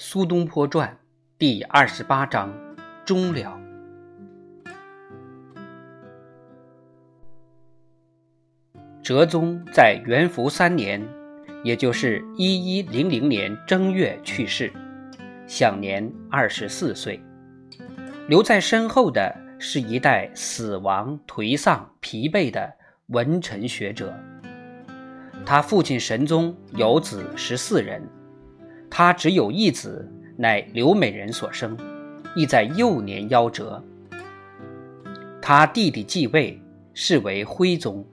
[0.00, 0.96] 苏东坡传
[1.40, 2.56] 第二十八章
[3.04, 3.60] 终了。
[9.02, 11.04] 哲宗在元符三年，
[11.64, 14.72] 也就是一一零零年正月去世，
[15.48, 17.20] 享年二十四岁。
[18.28, 22.72] 留在身后的是一代死亡、颓丧、疲惫的
[23.08, 24.14] 文臣学者。
[25.44, 28.00] 他父亲神宗有子十四人。
[28.90, 31.76] 他只有一子，乃刘美人所生，
[32.34, 33.82] 亦在幼年夭折。
[35.40, 36.60] 他弟弟继位，
[36.94, 38.04] 是为徽宗。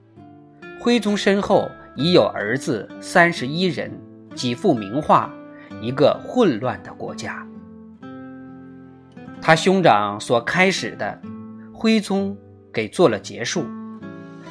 [0.80, 3.90] 徽宗身后已有儿子三十一人，
[4.34, 5.32] 几幅名画，
[5.80, 7.46] 一个混乱的国家。
[9.40, 11.20] 他兄长所开始的，
[11.72, 12.36] 徽宗
[12.72, 13.64] 给做了结束。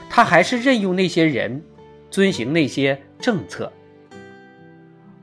[0.09, 1.61] 他还是任用那些人，
[2.09, 3.71] 遵行那些政策。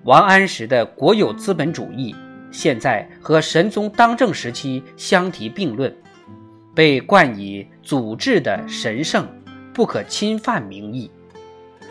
[0.05, 2.13] 王安石的国有资本主义，
[2.51, 5.95] 现在和神宗当政时期相提并论，
[6.75, 9.25] 被冠以祖制的神圣、
[9.73, 11.09] 不可侵犯名义，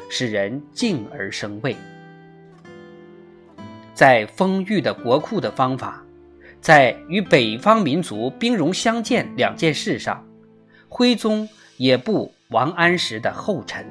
[0.09, 1.73] 使人敬而生畏。
[3.94, 6.03] 在丰裕的国库的方法，
[6.59, 10.22] 在与北方民族兵戎相见两件事上，
[10.90, 13.86] 徽宗也不王安石的后尘。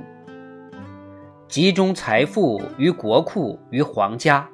[1.51, 4.48] 集中财富于国库于皇家，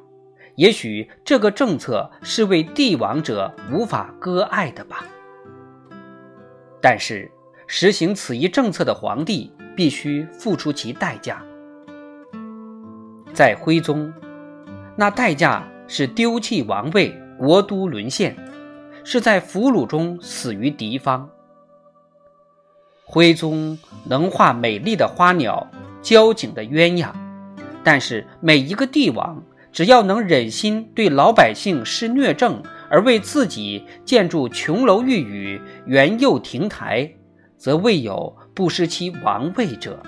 [0.54, 5.04] 也许这个政策是为帝王者无法割爱的吧。
[6.80, 7.30] 但是
[7.66, 11.44] 实行此一政策的皇帝必须付出其代价。
[13.34, 14.10] 在徽宗，
[14.96, 18.34] 那代价是丢弃王位，国都沦陷，
[19.04, 21.28] 是在俘虏中死于敌方。
[23.04, 25.70] 徽宗能画美丽的花鸟。
[26.06, 27.10] 交警的鸳鸯，
[27.82, 37.12] 但是每一个帝王，只要能忍心对老百姓施虐政，而为自己建筑琼楼玉宇、园囿亭台，
[37.56, 40.00] 则未有不失其王位者。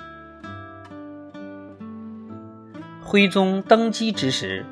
[3.01, 4.65] 徽宗登基之时，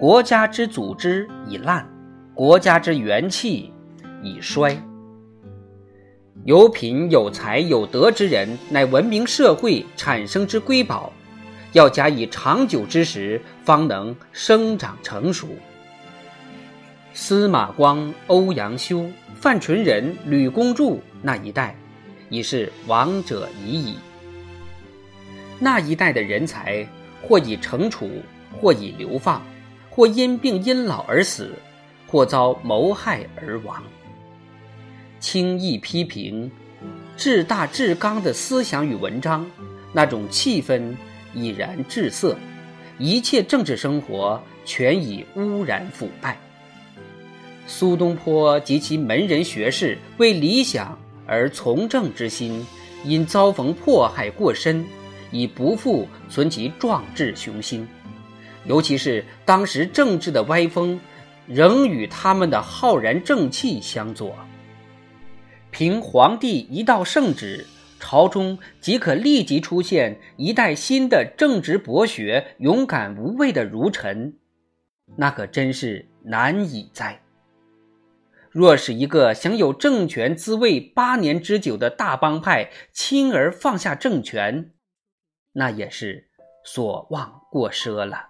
[0.00, 1.88] 国家之组织已烂，
[2.34, 3.72] 国家之元气
[4.20, 4.76] 已衰。
[6.44, 11.12] 有品有才有德之人，乃文明社会产生之瑰宝，
[11.70, 15.50] 要加以长久之时，方能生长成熟。
[17.14, 21.76] 司马光、欧阳修、范纯仁、吕公著那一代，
[22.28, 23.96] 已是亡者已矣。
[25.60, 26.84] 那一代的人才，
[27.22, 28.10] 或已惩处，
[28.60, 29.40] 或已流放，
[29.88, 31.52] 或因病因老而死，
[32.08, 33.80] 或遭谋害而亡。
[35.22, 36.50] 轻易批评，
[37.16, 39.48] 至大至刚的思想与文章，
[39.92, 40.96] 那种气氛
[41.32, 42.36] 已然滞涩，
[42.98, 46.36] 一切政治生活全已污染腐败。
[47.68, 52.66] 苏东坡及其门人学士为理想而从政之心，
[53.04, 54.84] 因遭逢迫害过深，
[55.30, 57.86] 已不复存其壮志雄心。
[58.66, 60.98] 尤其是当时政治的歪风，
[61.46, 64.36] 仍与他们的浩然正气相左。
[65.72, 67.66] 凭皇帝一道圣旨，
[67.98, 74.38] 朝中即可立即出现一代新的正直博学、勇敢无畏的儒臣，
[75.16, 77.22] 那可真是难以哉！
[78.50, 84.72] 若是一个享有政权滋味八年之久的大帮派轻而放下政权，
[85.52, 86.28] 那也是
[86.66, 88.28] 所望过奢了。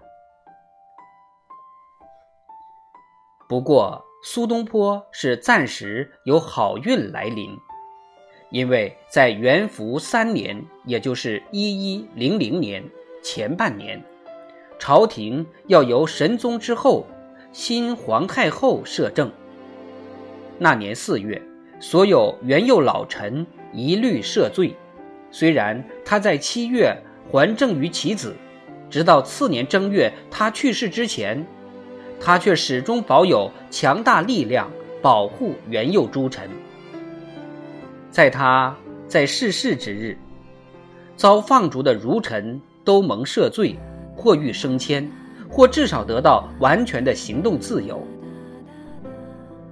[3.49, 4.12] 不过。
[4.25, 7.51] 苏东坡是暂时有好运来临，
[8.51, 12.85] 因为在元符三年，也就是一一零零年
[13.21, 14.01] 前半年，
[14.79, 17.05] 朝廷要由神宗之后
[17.51, 19.29] 新皇太后摄政。
[20.57, 21.43] 那年四月，
[21.81, 24.77] 所有元佑老臣一律赦罪。
[25.33, 26.97] 虽然他在七月
[27.29, 28.37] 还政于其子，
[28.89, 31.45] 直到次年正月他去世之前。
[32.25, 34.71] 他却始终保有强大力量，
[35.03, 36.49] 保护元佑诸臣。
[38.13, 38.77] 在他
[39.09, 40.17] 在逝世之日，
[41.17, 43.77] 遭放逐的儒臣都蒙赦罪，
[44.15, 45.11] 或欲升迁，
[45.51, 48.01] 或至少得到完全的行动自由。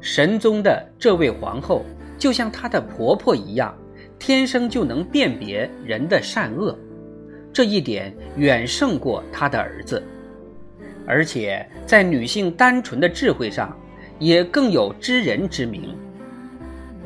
[0.00, 1.84] 神宗的这位皇后，
[2.18, 3.72] 就像她的婆婆一样，
[4.18, 6.76] 天生就能辨别人的善恶，
[7.52, 10.02] 这一点远胜过她的儿子。
[11.06, 13.76] 而且在女性单纯的智慧上，
[14.18, 15.96] 也更有知人之明。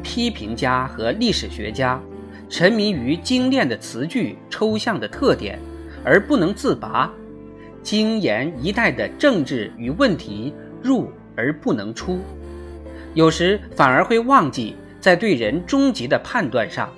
[0.02, 2.00] 批评家和历史学家
[2.50, 5.58] 沉迷于精炼的词句、抽象的特点，
[6.04, 7.10] 而不能自拔，
[7.82, 10.52] 精研一代的政治与问题
[10.82, 12.20] 入而不能出，
[13.14, 16.92] 有时反而会忘记在对人终极的判断上，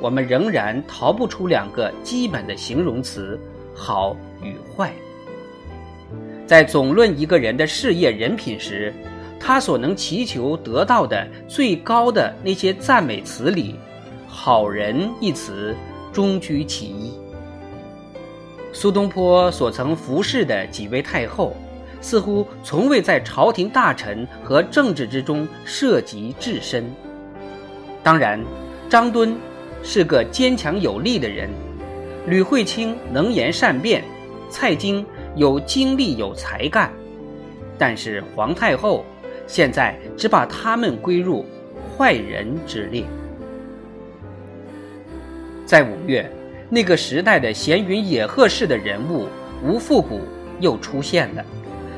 [0.00, 3.38] 我们仍然逃不出两个基本的形容词：
[3.74, 4.92] 好与坏。
[6.46, 8.92] 在总论一个人的事业人品时，
[9.40, 13.76] 他所能祈求得到的最高的那些赞美词里
[14.28, 15.74] ，“好人”一词
[16.12, 17.12] 终居其一。
[18.72, 21.56] 苏东坡所曾服侍的几位太后，
[22.00, 26.84] 似乎从未在朝廷大臣和政治之中涉及至深。
[28.02, 28.38] 当然，
[28.90, 29.34] 张敦
[29.82, 31.48] 是个坚强有力的人，
[32.26, 34.04] 吕惠卿能言善辩，
[34.50, 35.04] 蔡京。
[35.36, 36.92] 有精力有才干，
[37.76, 39.04] 但是皇太后
[39.46, 41.44] 现在只把他们归入
[41.96, 43.04] 坏人之列。
[45.66, 46.30] 在五月，
[46.68, 49.26] 那个时代的闲云野鹤式的人物
[49.64, 50.20] 吴复古
[50.60, 51.44] 又出现了，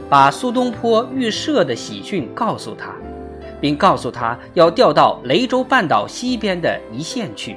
[0.09, 2.95] 把苏东坡遇赦的喜讯告诉他，
[3.61, 7.57] 并告诉他要调到雷州半岛西边的一线去。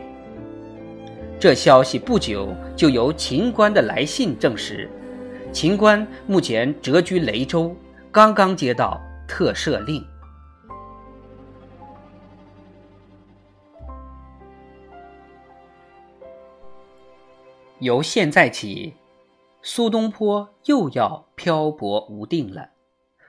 [1.40, 4.90] 这消息不久就由秦观的来信证实。
[5.52, 7.76] 秦观目前谪居雷州，
[8.12, 10.06] 刚刚接到特赦令。
[17.80, 18.94] 由现在起，
[19.64, 22.70] 苏东坡又要漂泊无定了。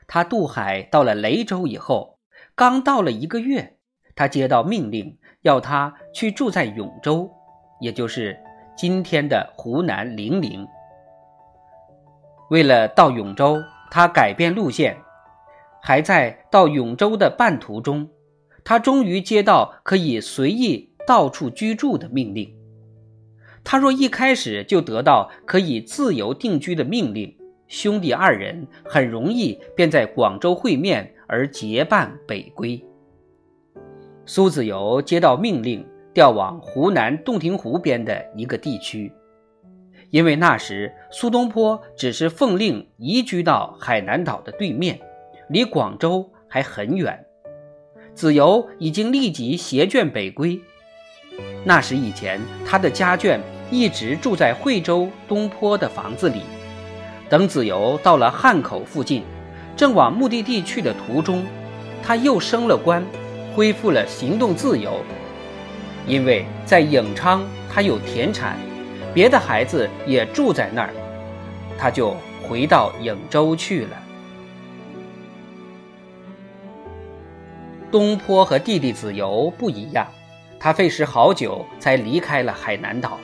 [0.07, 2.19] 他渡海到了雷州以后，
[2.55, 3.79] 刚到了一个月，
[4.15, 7.31] 他接到命令，要他去住在永州，
[7.81, 8.39] 也就是
[8.77, 10.69] 今天的湖南零陵。
[12.51, 13.63] 为了到永州，
[13.93, 14.99] 他改变路线，
[15.81, 18.09] 还在到永州的半途中，
[18.65, 22.53] 他终于接到可以随意到处居住的命令。
[23.63, 27.33] 他若一开始就得到可以自由定居的命令，
[27.69, 32.85] 兄弟二人很容易便在广州会面而结伴北归。
[34.27, 39.13] 苏子由接到命令，调往湖南洞庭湖边的一个地区。
[40.11, 45.01] 因为那时苏东坡只是奉令移居到海南岛的对面，
[45.49, 47.25] 离广州还很远。
[48.15, 50.61] 子由已经立即携眷北归。
[51.65, 53.39] 那时以前，他的家眷
[53.71, 56.43] 一直住在惠州东坡的房子里。
[57.29, 59.23] 等子由到了汉口附近，
[59.77, 61.47] 正往目的地去的途中，
[62.03, 63.05] 他又升了官，
[63.55, 65.01] 恢复了行动自由。
[66.07, 68.59] 因为在颍昌，他有田产。
[69.13, 70.91] 别的孩子也住在那儿，
[71.79, 73.97] 他就回到颍州去了。
[77.91, 80.07] 东坡和弟弟子由不一样，
[80.61, 83.19] 他费时好久才离开了海南岛。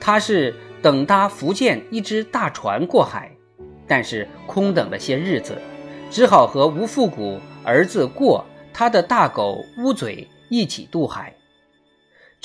[0.00, 3.30] 他是等搭福建一只大船过海，
[3.86, 5.58] 但是空等了些日子，
[6.10, 8.42] 只好和吴复古儿子过
[8.72, 11.34] 他的大狗乌嘴一起渡海。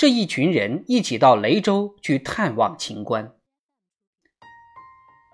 [0.00, 3.32] 这一群人一起到雷州去探望秦观，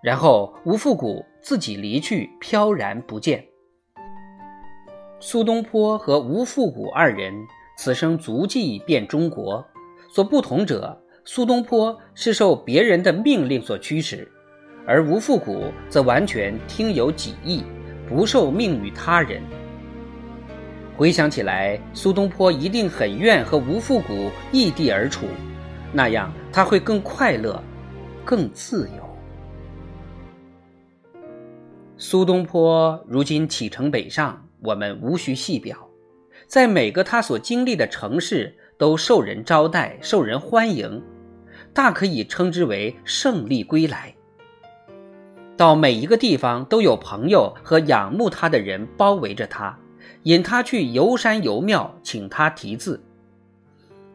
[0.03, 3.47] 然后吴复古自己离去，飘然不见。
[5.21, 7.33] 苏东坡和吴复古二人
[7.79, 9.65] 此生足迹遍中国，
[10.09, 14.29] 所不同者，苏东坡是受别人的命令所驱使，
[14.85, 17.63] 而吴复古则完全听由己意，
[18.09, 19.41] 不受命于他人。
[20.97, 25.27] 回想起来，苏东坡一定很愿和吴复古异地而处，
[25.93, 27.63] 那样他会更快乐，
[28.25, 29.05] 更自由。
[31.99, 35.77] 苏东坡如今启程北上，我们无需细表，
[36.47, 41.03] 在每个他所经历的城市都受人招待、受人欢迎，
[41.75, 44.15] 大可以称之为胜利归来。
[45.59, 49.79] 到每一个地方都有朋友和仰慕他的人包围着他。
[50.27, 53.01] 引他去游山游庙，请他题字。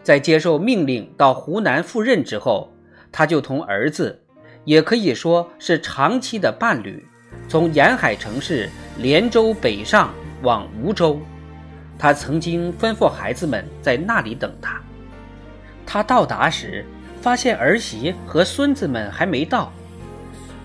[0.04, 2.70] 在接受命令到湖南赴任之后，
[3.14, 4.22] 他就同儿子，
[4.66, 7.08] 也可以说是长期的伴侣，
[7.48, 11.18] 从沿海城市连州北上往梧州。
[11.98, 14.82] 他曾经吩咐孩子们在那里等他。
[15.86, 16.86] 他到达时，
[17.22, 19.72] 发现儿媳和孙子们还没到，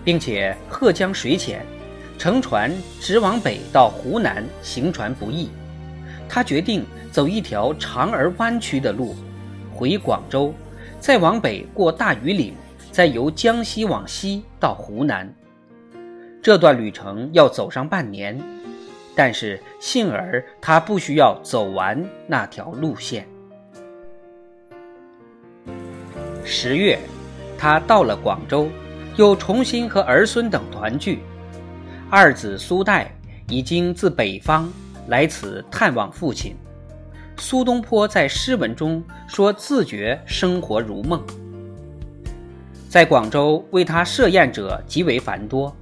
[0.03, 1.65] 并且贺江水浅。
[2.17, 5.49] 乘船直往北到湖南，行船不易。
[6.27, 9.15] 他决定走一条长而弯曲的路，
[9.71, 10.53] 回广州，
[10.99, 12.55] 再往北过大庾岭，
[12.91, 15.31] 再由江西往西到湖南。
[16.41, 18.41] 这段旅程要走上半年，
[19.15, 23.27] 但是幸而他不需要走完那条路线。
[26.43, 26.97] 十月，
[27.57, 28.69] 他到了广州，
[29.17, 31.19] 又重新和儿孙等团聚。
[32.09, 33.11] 二子苏代
[33.49, 34.71] 已经自北方
[35.07, 36.55] 来此探望父亲。
[37.37, 41.21] 苏东坡在诗文中说自觉生活如梦。
[42.87, 45.75] 在广州为他设宴者极为繁多。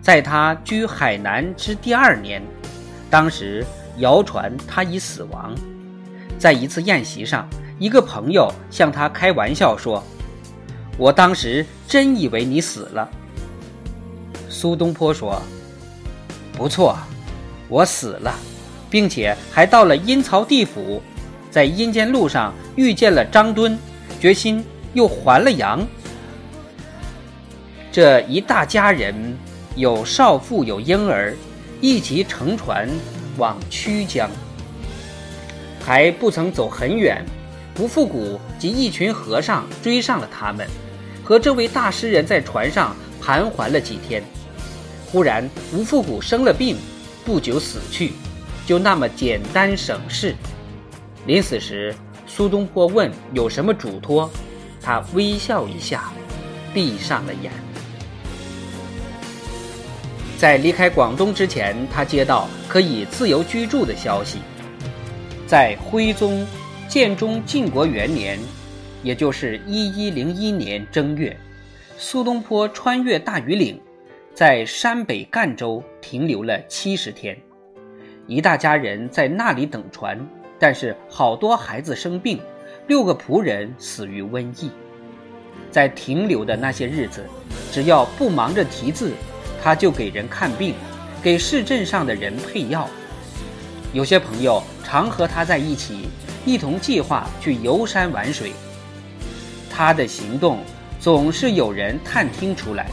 [0.00, 2.42] 在他居海南之第二年，
[3.08, 3.64] 当时
[3.98, 5.54] 谣传他已死亡。
[6.40, 10.02] 在一次宴席上，一个朋友向他开玩笑说
[10.98, 13.08] ：“我当时真以为你死了。”
[14.52, 15.40] 苏东坡说
[16.52, 16.94] ：“不错，
[17.68, 18.34] 我死了，
[18.90, 21.02] 并且还到了阴曹地府，
[21.50, 23.78] 在阴间路上遇见了张敦，
[24.20, 25.84] 决心又还了阳。
[27.90, 29.14] 这一大家人。”
[29.74, 31.34] 有少妇，有婴儿，
[31.80, 32.86] 一起乘船
[33.38, 34.28] 往曲江。
[35.80, 37.24] 还不曾走很远，
[37.78, 40.68] 吴复古及一群和尚追上了他们，
[41.24, 44.22] 和这位大诗人在船上盘桓了几天。
[45.12, 46.74] 忽然，吴复古生了病，
[47.22, 48.12] 不久死去，
[48.64, 50.34] 就那么简单省事。
[51.26, 51.94] 临死时，
[52.26, 54.30] 苏东坡问有什么嘱托，
[54.80, 56.10] 他微笑一下，
[56.72, 57.52] 闭上了眼。
[60.38, 64.38] 在离开广东之前，他接到可以自由居住的消息。
[65.46, 66.46] 在徽宗
[66.88, 68.38] 建中靖国元年，
[69.02, 71.36] 也就是一一零一年正月，
[71.98, 73.78] 苏东坡穿越大庾岭，
[74.34, 77.36] 在山北赣州停留了七十天。
[78.26, 80.18] 一大家人在那里等船，
[80.58, 82.40] 但是好多孩子生病，
[82.86, 84.70] 六个仆人死于瘟疫。
[85.70, 87.26] 在停留的那些日子，
[87.70, 89.12] 只要不忙着题字。
[89.62, 90.74] 他就给人看病，
[91.22, 92.88] 给市镇上的人配药。
[93.92, 96.08] 有些朋友常和他在一起，
[96.44, 98.50] 一同计划去游山玩水。
[99.70, 100.58] 他的行动
[100.98, 102.90] 总是有人探听出来。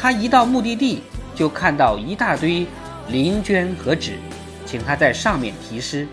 [0.00, 1.02] 他一到目的地，
[1.34, 2.66] 就看到一大堆
[3.08, 4.18] 灵绢和纸，
[4.66, 6.06] 请他在上面题诗。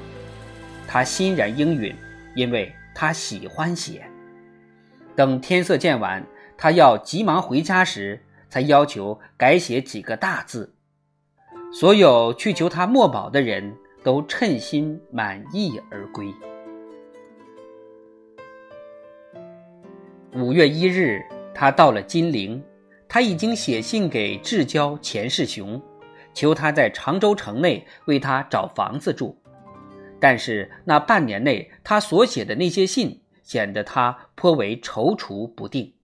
[0.88, 1.96] 他欣然应允，
[2.36, 4.04] 因为他喜欢写。
[5.16, 6.26] 等天色渐晚，
[6.58, 8.22] 他要急忙回家时。
[8.52, 10.74] 才要求改写几个大字，
[11.72, 13.74] 所有去求他墨宝的人
[14.04, 16.28] 都称心满意而归。
[20.34, 21.24] 五月一日，
[21.54, 22.62] 他到了金陵，
[23.14, 25.82] 他已经写信给至交钱世雄，
[26.34, 29.38] 求他在常州城内为他找房子住。
[30.18, 35.96] 但是那半年内，他所写的那些信显得他颇为踌躇不定。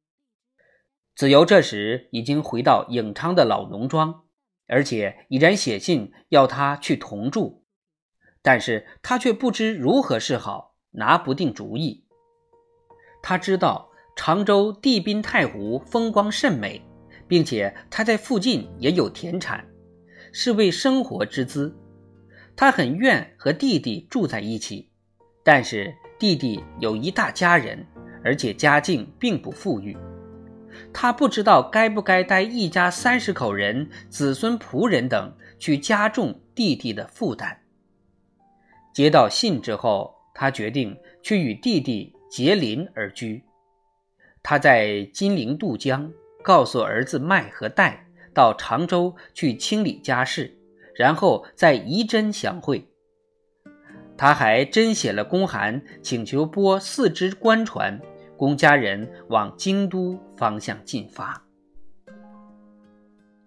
[1.16, 4.26] 子由这时已经回到颍昌的老农庄，
[4.68, 7.64] 而且已然写信要他去同住，
[8.42, 12.06] 但是他却不知如何是好，拿不定主意。
[13.24, 16.82] 他知道常州地滨太湖风光甚美，
[17.28, 19.66] 并且他在附近也有田产，
[20.32, 21.76] 是为生活之资。
[22.56, 24.90] 他很愿和弟弟住在一起，
[25.44, 27.86] 但是弟弟有一大家人，
[28.24, 29.96] 而且家境并不富裕。
[30.94, 37.60] 他不知道该不该带一家三十口人、子孙仆人等去加重弟弟的负担。
[38.94, 43.44] 接到信之后，他决定去与弟弟结邻而居。
[44.44, 46.12] 他在金陵渡江，
[46.48, 50.58] 告诉儿子麦和戴到常州去清理家事，
[50.96, 52.88] 然后再仪真相会。
[54.16, 58.00] 他还真写了公函，请求拨四只官船。
[58.38, 61.44] 供家人往京都方向进发，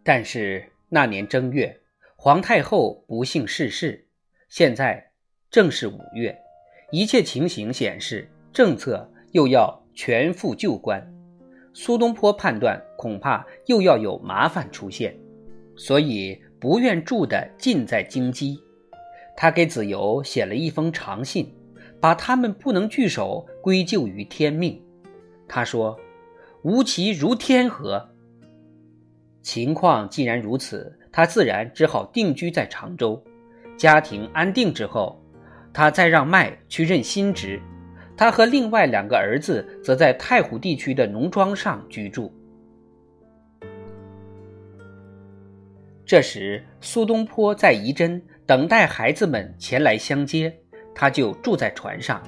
[0.03, 1.81] 但是那年正月，
[2.17, 4.09] 皇太后不幸逝世。
[4.51, 5.13] 现在
[5.51, 6.37] 正是五月，
[6.91, 11.01] 一切情形显示政策又要全副旧观。
[11.73, 15.17] 苏东坡判断，恐怕又要有麻烦出现，
[15.75, 18.61] 所以不愿住的尽在京畿。
[19.35, 21.51] 他给子由写了一封长信。
[22.01, 24.83] 把他们不能聚首归咎于天命，
[25.47, 25.95] 他说
[26.65, 28.09] ：“无其如天河。”
[29.43, 33.23] 情况既然如此，他自然只好定居在常州。
[33.77, 35.23] 家庭安定之后，
[35.75, 37.61] 他再让麦去任新职，
[38.17, 42.33] 他和另外两个儿子则在太湖地区的农庄上居住。
[46.11, 50.53] 这时，苏东坡在仪真等待孩子们前来相接。
[50.93, 52.21] 他就住在船上。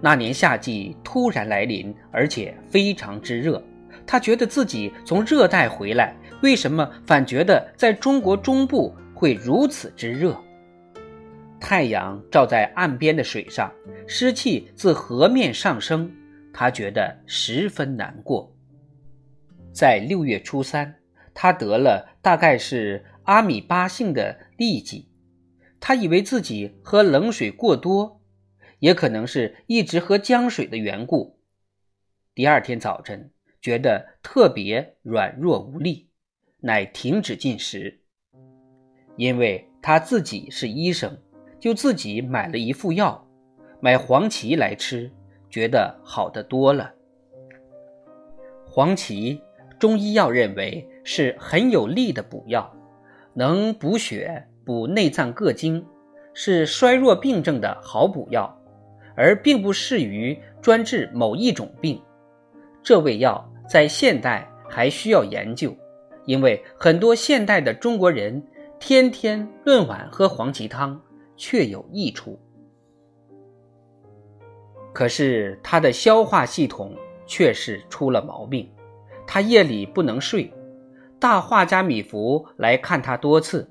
[0.00, 3.60] 那年夏季突然来临，而且非常之热。
[4.06, 10.40] 他觉得自己从热带回来，为什么反觉得在中国中部会如此之热？
[11.58, 13.68] 太阳照在岸边的水上，
[14.06, 16.08] 湿气自河面上升，
[16.52, 18.48] 他觉得十分难过。
[19.72, 20.94] 在六月初三，
[21.34, 25.08] 他得了大概是阿米巴性的痢疾，
[25.80, 28.20] 他以为自己喝冷水过多，
[28.78, 31.38] 也可能是一直喝姜水的缘故。
[32.34, 36.08] 第二天早晨，觉得特别软弱无力，
[36.60, 38.00] 乃停止进食。
[39.16, 41.18] 因为他自己是医生，
[41.60, 43.28] 就自己买了一副药，
[43.80, 45.12] 买黄芪来吃，
[45.50, 46.94] 觉得好得多了。
[48.66, 49.38] 黄芪，
[49.82, 52.72] 中医药认为是很有力的补药，
[53.34, 55.84] 能补血、补内脏各经，
[56.34, 58.56] 是衰弱病症的好补药，
[59.16, 62.00] 而并不适于专治某一种病。
[62.80, 65.74] 这味药在现代还需要研究，
[66.26, 68.40] 因为很多现代的中国人
[68.78, 71.02] 天天论碗喝黄芪汤，
[71.36, 72.38] 确有益处。
[74.92, 76.94] 可是他的消化系统
[77.26, 78.70] 却是出了毛病，
[79.32, 80.52] 他夜里不能睡。
[81.18, 83.66] 大画家米芾来看他多次，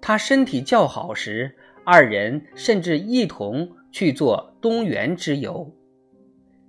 [0.00, 1.54] 他身体较好时，
[1.84, 5.72] 二人甚至一同去做东园之游。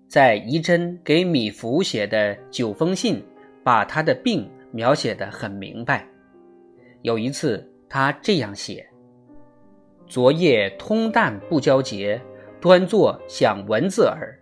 [0.07, 3.24] 在仪真给米芾写的九封信，
[3.63, 6.07] 把他的病描写得很明白。
[7.01, 8.88] 有一次，他这样写
[10.05, 12.21] ：“昨夜通旦不交节，
[12.62, 14.39] 端坐想文字耳，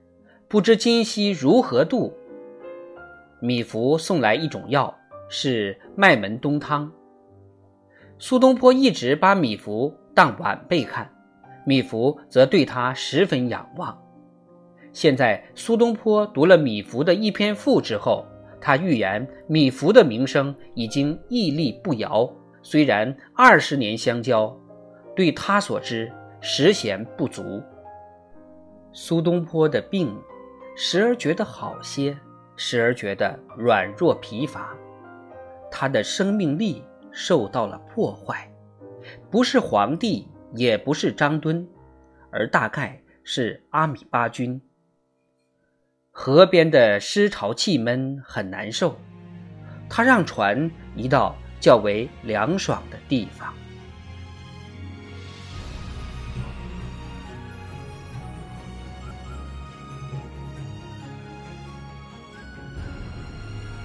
[0.49, 2.13] 不知今夕如何度。”
[3.43, 4.97] 米芾送来一种药，
[5.27, 6.89] 是麦门冬汤。
[8.17, 11.13] 苏东坡一直把米芾当晚辈看，
[11.65, 14.01] 米芾则对他十分仰望。
[14.93, 18.25] 现在苏东坡读了米芾的一篇赋之后，
[18.61, 22.33] 他预言米芾的名声已经屹立不摇。
[22.61, 24.57] 虽然二十年相交，
[25.17, 26.09] 对他所知
[26.39, 27.61] 实嫌不足。
[28.93, 30.17] 苏东坡的病，
[30.77, 32.17] 时而觉得好些，
[32.55, 34.75] 时而觉得软弱疲乏，
[35.71, 38.49] 他的生命力受到了破坏。
[39.29, 41.67] 不是皇帝，也不是张敦，
[42.31, 44.61] 而大概是阿米巴菌。
[46.11, 48.95] 河边的湿潮气闷，很难受。
[49.89, 53.53] 他让船移到较为凉爽的地方。